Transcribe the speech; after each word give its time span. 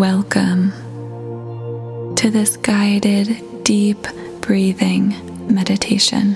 welcome 0.00 0.72
to 2.16 2.30
this 2.30 2.56
guided 2.56 3.62
deep 3.64 3.98
breathing 4.40 5.14
meditation. 5.54 6.32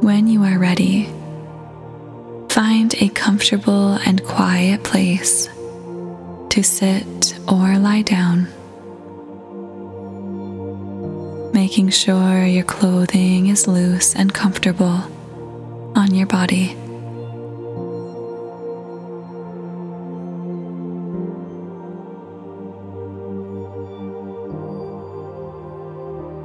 When 0.00 0.26
you 0.26 0.42
are 0.44 0.58
ready, 0.58 1.04
find 2.48 2.94
a 2.94 3.10
comfortable 3.10 3.92
and 4.06 4.24
quiet 4.24 4.82
place 4.84 5.50
to 6.48 6.62
sit 6.62 7.38
or 7.46 7.76
lie 7.76 8.00
down. 8.00 8.48
Making 11.52 11.90
sure 11.90 12.46
your 12.46 12.64
clothing 12.64 13.48
is 13.48 13.68
loose 13.68 14.16
and 14.16 14.32
comfortable 14.32 15.02
on 15.94 16.14
your 16.14 16.26
body. 16.26 16.81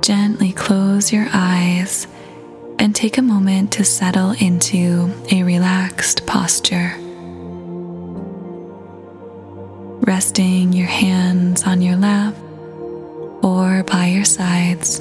Gently 0.07 0.53
close 0.53 1.11
your 1.11 1.27
eyes 1.33 2.07
and 2.79 2.95
take 2.95 3.17
a 3.17 3.21
moment 3.21 3.73
to 3.73 3.83
settle 3.83 4.31
into 4.31 5.13
a 5.29 5.43
relaxed 5.43 6.25
posture. 6.25 6.95
Resting 10.07 10.71
your 10.71 10.87
hands 10.87 11.63
on 11.63 11.81
your 11.81 11.97
lap 11.97 12.33
or 13.43 13.83
by 13.83 14.05
your 14.05 14.23
sides. 14.23 14.99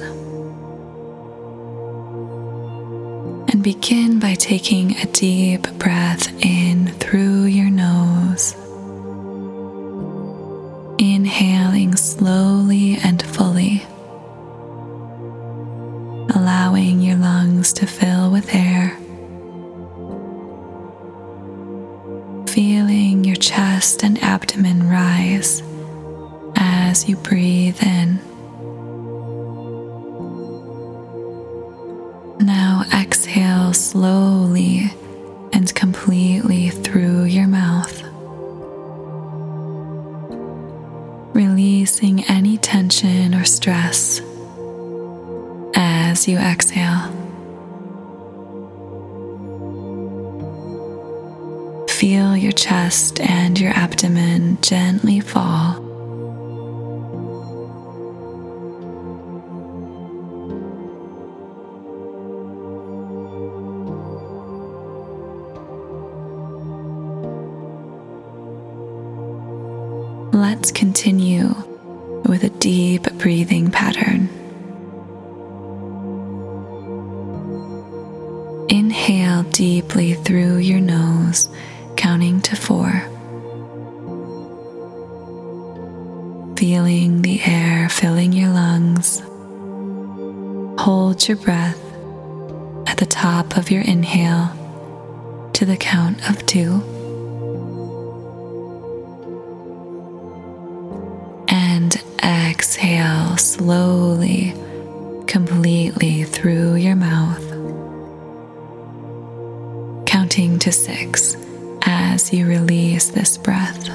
And 3.49 3.63
begin 3.63 4.19
by 4.19 4.33
taking 4.33 4.97
a 4.97 5.05
deep 5.05 5.71
breath 5.79 6.27
in 6.43 6.87
through 6.99 7.43
your 7.45 7.69
nose. 7.69 8.55
Inhaling 10.99 11.95
slowly 11.95 12.86
allowing 16.35 17.01
your 17.01 17.17
lungs 17.17 17.73
to 17.73 17.85
fill 17.87 18.31
with 18.31 18.53
air. 18.53 18.97
Feeling 22.47 23.23
your 23.23 23.35
chest 23.35 24.03
and 24.03 24.21
abdomen 24.23 24.89
rise 24.89 25.61
as 26.55 27.07
you 27.07 27.15
breathe 27.17 27.81
in. 27.83 28.19
Now 32.39 32.83
exhale 32.93 33.73
slowly 33.73 34.91
and 35.53 35.73
completely 35.75 36.69
through 36.69 37.25
your 37.25 37.47
mouth. 37.47 38.01
Releasing 41.35 42.23
any 42.25 42.57
tension 42.57 43.35
or 43.35 43.45
stress 43.45 44.06
you 46.27 46.37
exhale. 46.37 47.13
Feel 51.87 52.35
your 52.37 52.51
chest 52.51 53.19
and 53.21 53.59
your 53.59 53.71
abdomen 53.71 54.57
gently 54.61 55.19
fall. 55.19 55.83
Let's 70.33 70.71
continue 70.71 71.47
with 72.25 72.43
a 72.43 72.49
deep 72.59 73.11
breathing 73.17 73.71
pattern. 73.71 74.36
Deeply 79.57 80.13
through 80.13 80.57
your 80.57 80.79
nose, 80.79 81.49
counting 81.95 82.39
to 82.39 82.55
four. 82.55 82.91
Feeling 86.55 87.23
the 87.23 87.41
air 87.41 87.89
filling 87.89 88.33
your 88.33 88.49
lungs. 88.49 89.23
Hold 90.79 91.27
your 91.27 91.37
breath 91.37 91.83
at 92.85 92.97
the 92.97 93.07
top 93.07 93.57
of 93.57 93.71
your 93.71 93.81
inhale 93.81 94.51
to 95.53 95.65
the 95.65 95.75
count 95.75 96.29
of 96.29 96.45
two. 96.45 96.83
And 101.47 101.95
exhale 102.23 103.37
slowly, 103.37 104.53
completely 105.25 106.25
through 106.25 106.75
counting 110.37 110.59
to 110.59 110.71
six 110.71 111.35
as 111.81 112.31
you 112.31 112.45
release 112.45 113.09
this 113.09 113.39
breath. 113.39 113.87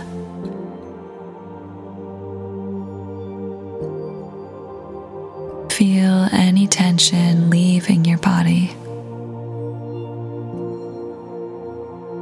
Feel 5.73 6.29
any 6.33 6.67
tension 6.67 7.49
leaving 7.49 8.05
your 8.05 8.19
body. 8.19 8.75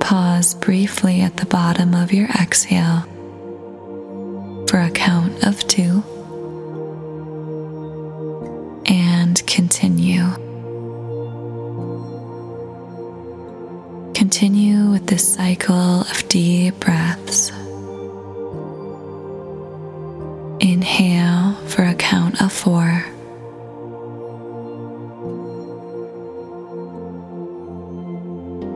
Pause 0.01 0.55
briefly 0.57 1.23
at 1.23 1.39
the 1.39 1.47
bottom 1.47 1.95
of 1.95 2.13
your 2.13 2.29
exhale 2.29 3.01
for 4.69 4.81
a 4.81 4.91
count 4.91 5.47
of 5.47 5.67
two 5.67 6.03
this 15.11 15.35
cycle 15.35 16.03
of 16.03 16.29
deep 16.29 16.79
breaths. 16.79 17.51
Inhale 20.61 21.55
for 21.67 21.83
a 21.83 21.97
count 21.97 22.41
of 22.41 22.53
four. 22.53 23.05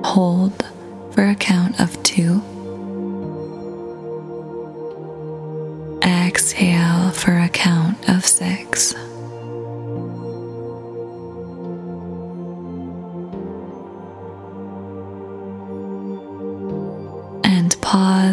Hold 0.04 0.60
for 1.12 1.24
a 1.24 1.36
count 1.36 1.78
of 1.78 2.02
two. 2.02 2.42
Exhale 6.02 7.12
for 7.12 7.38
a 7.38 7.48
count 7.48 8.08
of 8.08 8.26
six. 8.26 8.92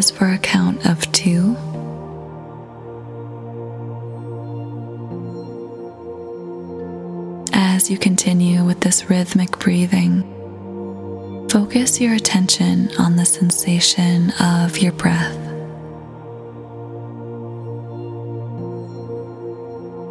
Pause 0.02 0.10
for 0.10 0.26
a 0.26 0.38
count 0.38 0.84
of 0.86 1.00
two. 1.12 1.56
As 7.52 7.90
you 7.90 7.98
continue 7.98 8.64
with 8.64 8.80
this 8.80 9.08
rhythmic 9.08 9.58
breathing, 9.58 10.22
focus 11.50 12.00
your 12.00 12.14
attention 12.14 12.90
on 12.98 13.16
the 13.16 13.24
sensation 13.24 14.32
of 14.40 14.78
your 14.78 14.92
breath. 14.92 15.36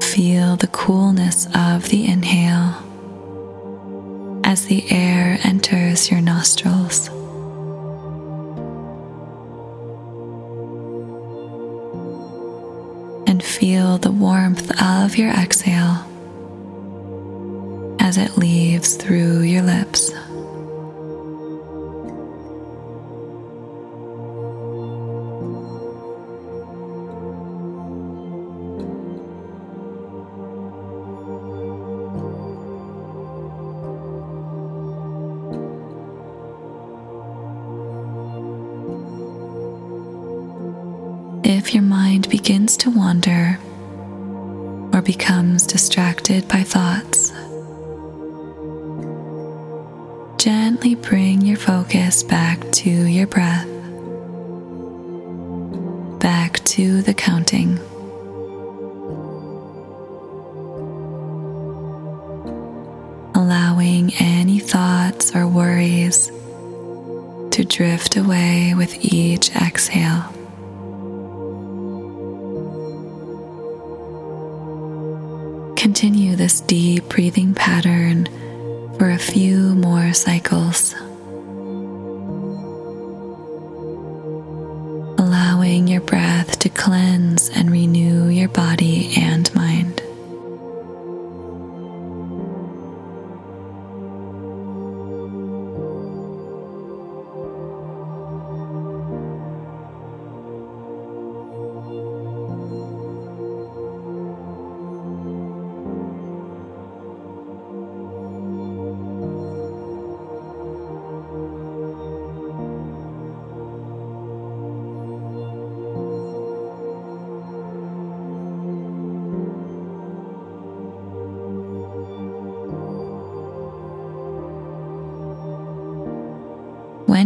Feel 0.03 0.55
the 0.57 0.69
coolness 0.71 1.47
of 1.55 1.89
the 1.89 2.05
inhale 2.05 2.75
as 4.43 4.65
the 4.65 4.89
air 4.91 5.37
enters 5.43 6.11
your 6.11 6.21
nostrils. 6.21 7.09
Feel 13.61 13.99
the 13.99 14.09
warmth 14.09 14.71
of 14.81 15.15
your 15.19 15.29
exhale 15.29 16.03
as 17.99 18.17
it 18.17 18.35
leaves 18.35 18.95
through 18.95 19.41
your 19.41 19.61
lips. 19.61 20.11
begins 42.41 42.75
to 42.75 42.89
wander 42.89 43.59
or 44.93 45.01
becomes 45.03 45.67
distracted 45.67 46.47
by 46.47 46.63
thoughts. 46.63 47.29
Gently 50.43 50.95
bring 50.95 51.41
your 51.41 51.57
focus 51.57 52.23
back 52.23 52.59
to 52.71 52.89
your 52.89 53.27
breath, 53.27 53.67
back 56.19 56.65
to 56.65 57.03
the 57.03 57.13
counting. 57.13 57.77
Allowing 63.35 64.15
any 64.19 64.57
thoughts 64.57 65.35
or 65.35 65.47
worries 65.47 66.31
to 67.51 67.63
drift 67.63 68.17
away 68.17 68.73
with 68.75 68.95
each 69.05 69.55
exhale. 69.55 70.30
This 76.51 76.59
deep 76.61 77.07
breathing 77.07 77.53
pattern 77.53 78.25
for 78.97 79.09
a 79.09 79.17
few 79.17 79.73
more 79.75 80.11
cycles. 80.11 80.93
Allowing 85.17 85.87
your 85.87 86.01
breath 86.01 86.59
to 86.59 86.67
cleanse 86.67 87.47
and 87.49 87.71
renew 87.71 88.27
your 88.27 88.49
body 88.49 89.13
and 89.15 89.53
mind. 89.55 89.60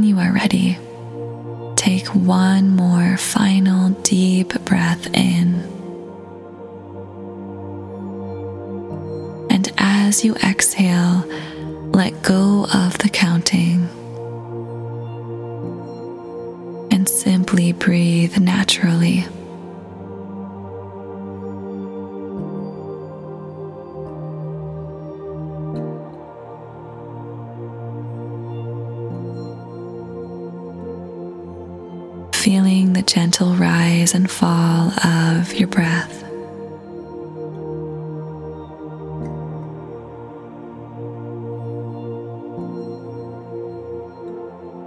You 0.05 0.19
are 0.19 0.31
ready, 0.31 0.77
take 1.75 2.05
one 2.09 2.69
more 2.75 3.17
final 3.17 3.89
deep 4.03 4.49
breath 4.63 5.07
in. 5.15 5.55
And 9.49 9.71
as 9.77 10.23
you 10.23 10.35
exhale, 10.35 11.25
let 11.91 12.21
go 12.21 12.67
of 12.71 12.99
the 12.99 13.09
counting 13.09 13.89
and 16.91 17.09
simply 17.09 17.71
breathe 17.71 18.37
naturally. 18.37 19.25
Feeling 32.45 32.93
the 32.93 33.01
gentle 33.01 33.55
rise 33.55 34.13
and 34.13 34.29
fall 34.29 34.91
of 35.03 35.51
your 35.55 35.67
breath. 35.67 36.21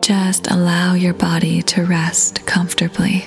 Just 0.01 0.49
allow 0.53 0.95
your 0.95 1.15
body 1.15 1.61
to 1.63 1.85
rest 1.85 2.47
comfortably. 2.47 3.23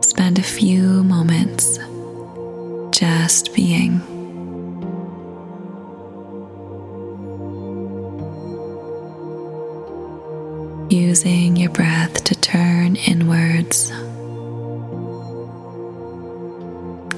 Spend 0.00 0.40
a 0.40 0.42
few 0.42 1.04
moments 1.04 1.78
just 2.90 3.54
being. 3.54 4.15
Using 10.90 11.56
your 11.56 11.70
breath 11.70 12.24
to 12.24 12.34
turn 12.34 12.96
inwards, 12.96 13.90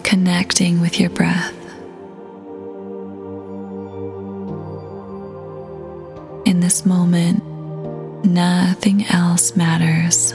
connecting 0.05 0.81
with 0.81 0.99
your 0.99 1.11
breath. 1.11 1.55
In 6.47 6.61
this 6.61 6.87
moment, 6.87 7.45
nothing 8.25 9.05
else 9.11 9.55
matters. 9.55 10.33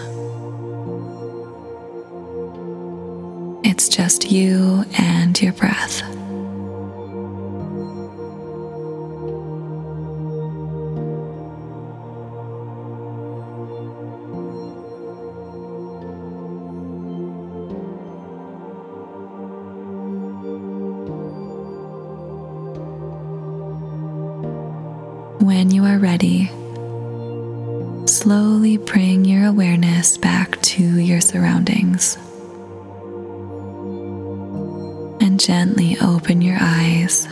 It's 3.63 3.89
just 3.89 4.29
you 4.31 4.85
and 4.97 5.41
your 5.41 5.53
breath. 5.53 6.03
When 25.43 25.71
you 25.71 25.83
are 25.83 25.97
ready, 25.97 26.47
slowly 28.07 28.77
bring 28.77 29.25
your 29.25 29.45
awareness 29.47 30.17
back 30.17 30.61
to 30.61 30.81
your 30.81 31.19
surroundings 31.19 32.15
and 35.19 35.37
gently 35.37 35.97
open 35.99 36.41
your 36.41 36.55
eyes. 36.61 37.25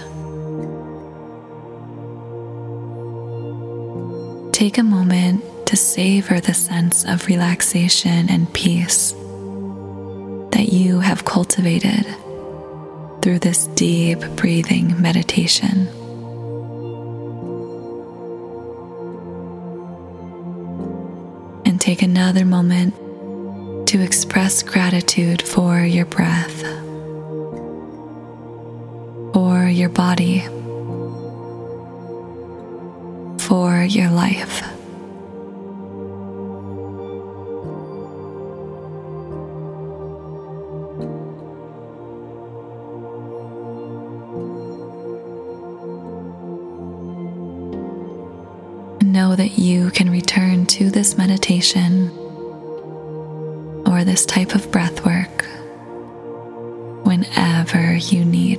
Take 4.51 4.77
a 4.77 4.83
moment 4.83 5.41
to 5.67 5.77
savor 5.77 6.41
the 6.41 6.53
sense 6.53 7.05
of 7.05 7.27
relaxation 7.27 8.29
and 8.29 8.53
peace 8.53 9.13
that 10.51 10.67
you 10.69 10.99
have 10.99 11.23
cultivated 11.23 12.05
through 13.21 13.39
this 13.39 13.67
deep 13.67 14.19
breathing 14.35 15.01
meditation. 15.01 15.87
Take 21.81 22.03
another 22.03 22.45
moment 22.45 22.93
to 23.87 23.99
express 24.03 24.61
gratitude 24.61 25.41
for 25.41 25.79
your 25.79 26.05
breath, 26.05 26.61
for 29.33 29.67
your 29.67 29.89
body, 29.89 30.41
for 33.39 33.83
your 33.83 34.11
life. 34.11 34.61
know 49.01 49.35
that 49.35 49.57
you 49.57 49.91
can 49.91 50.09
to 50.71 50.89
this 50.89 51.17
meditation 51.17 52.09
or 53.85 54.05
this 54.05 54.25
type 54.25 54.55
of 54.55 54.71
breath 54.71 55.05
work 55.05 55.43
whenever 57.03 57.95
you 57.95 58.23
need. 58.23 58.57